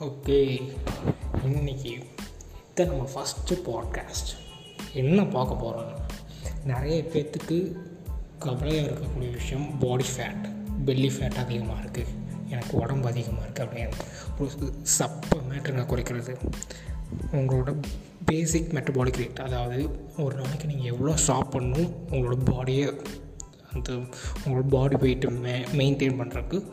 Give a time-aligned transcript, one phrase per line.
[0.00, 0.38] Okay.
[1.44, 1.90] இன்னைக்கு
[2.70, 4.30] இதை நம்ம ஃபஸ்ட்டு பாட்காஸ்ட்
[4.92, 5.98] என்ன பார்க்க போகிறோம்னா
[6.64, 7.76] நிறைய பேர்த்துக்கு
[8.38, 10.46] கவலையாக இருக்கக்கூடிய விஷயம் பாடி ஃபேட்
[10.86, 12.06] பெல்லி ஃபேட் அதிகமாக இருக்குது
[12.48, 13.92] எனக்கு உடம்பு அதிகமாக இருக்குது அப்படின்னு.
[14.38, 14.50] ஒரு
[14.98, 16.36] சப்ப மேட்டருங்க குறைக்கிறது.
[17.32, 17.82] உங்களோட
[18.24, 23.00] பேசிக் மெட்டபாலிக் ரேட் அதாவது ஒரு நாளைக்கு நீங்கள் எவ்வளோ சாப்பிட்ணும் உங்களோட பாடியை
[23.74, 23.92] அந்த
[24.44, 26.72] உங்களோட பாடி வெயிட்டை மெ மெயின்டைன் பண்ணுறதுக்கு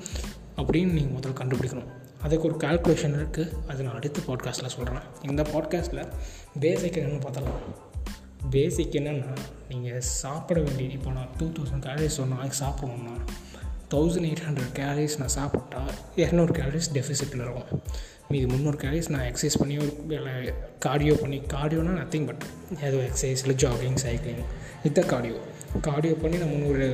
[0.57, 2.05] அப்படின்னு நீங்கள் முதல்ல கண்டுபிடிக்கணும்.
[2.23, 6.07] அதுக்கு ஒரு கால்குலேஷன் இருக்குது அது நான் அடுத்த பாட்காஸ்ட்டில் சொல்கிறேன் இந்த பாட்காஸ்ட்டில்
[6.59, 7.59] பேசிக் என்னென்னு பார்த்தலாம்
[8.49, 9.35] பேசிக் என்னென்னா
[9.69, 13.15] நீங்கள் சாப்பிட வேண்டிய இப்போ நான் டூ தௌசண்ட் கேலரிஸ் ஒரு நாளைக்கு சாப்பிட்ணுன்னா
[13.91, 15.83] தௌசண்ட் எயிட் ஹண்ட்ரட் கேலரிஸ் நான் சாப்பிட்டா
[16.15, 17.81] இரநூறு கேலரிஸ் டெஃபிசிட்டில் இருக்கும்.
[18.29, 20.05] மீது முந்நூறு கேலரிஸ் நான் எக்ஸசைஸ் பண்ணி ஒரு
[20.79, 22.43] கார்டியோ பண்ணி கார்டியோனா நத்திங் பட்
[22.83, 24.43] ஏதோ எக்ஸசைஸ் இல்லை ஜாகிங் சைக்கிளிங்
[24.83, 25.35] இதுதான் கார்டியோ
[25.81, 26.85] கார்டியோ பண்ணி நான் முந்நூறு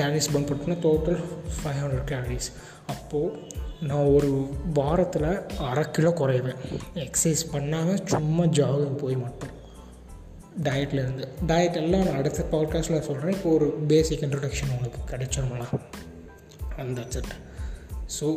[0.00, 1.24] கேலரிஸ் பர்ன் பண்ணிட்டேன்னா டோட்டல்
[1.64, 2.52] ஃபைவ் ஹண்ட்ரட் கேலரிஸ்
[2.86, 3.46] அப்போது
[3.88, 4.28] நான் ஒரு
[4.74, 5.28] வாரத்தில்
[5.68, 6.60] அரை கிலோ குறைவேன்.
[6.94, 9.54] எக்ஸசைஸ் பண்ணாமல் சும்மா ஜாகிங் போய் மட்டும்.
[10.64, 15.80] டயட்லேருந்து டயட் எல்லாம் நான் அடுத்த பாட்காஸ்ட்டில் சொல்கிறேன் இப்போ ஒரு பேசிக் இன்ட்ரடக்ஷன் உங்களுக்கு கிடைச்சிருமலாம்
[16.76, 17.32] அந்த செட்
[18.18, 18.28] ஸோ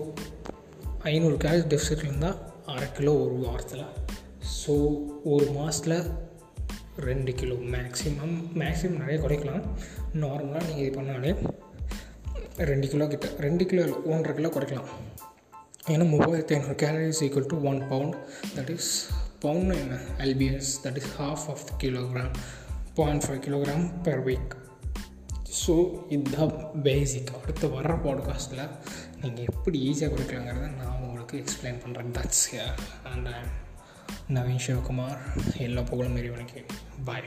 [1.12, 3.86] ஐநூறு கேலரி டெஃபிசிட் இருந்தால் அரை கிலோ ஒரு வாரத்தில்.
[4.62, 4.76] ஸோ
[5.34, 5.98] ஒரு மாதத்தில்
[7.10, 9.66] ரெண்டு கிலோ மேக்ஸிமம் மேக்ஸிமம் நிறைய குறைக்கலாம்.
[10.24, 11.34] நார்மலாக நீங்கள் இது பண்ணாலே
[12.72, 14.92] ரெண்டு கிலோ கிட்ட ரெண்டு கிலோ இல்லை ஒன்றரை கிலோ குறைக்கலாம்.
[15.88, 18.16] ஏன்னா மூவாயிரத்தி ஐநூறு calories equal to one pound
[18.56, 19.08] that is
[19.40, 22.34] pound என்ன LBS that is half of kilogram
[22.94, 24.54] point five kilogram per week
[25.68, 28.70] so இதுதான் பேசிக் அடுத்து வர்ற பாட்காஸ்ட்டில்
[29.22, 32.48] நீங்கள் எப்படி ஈஸியாக குறைக்கலாங்கிறத நான் உங்களுக்கு எக்ஸ்பிளைன் பண்ணுறேன் தட்ஸ்
[33.04, 33.28] அண்ட்
[34.34, 35.18] நவீன் சிவகுமார்
[35.58, 36.66] எல்லா புகழும் இறைவனுக்கு.
[37.06, 37.24] பாய்